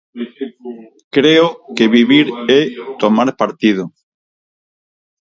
[1.15, 2.27] Creo que vivir
[2.59, 2.61] é
[3.01, 3.83] tomar partido.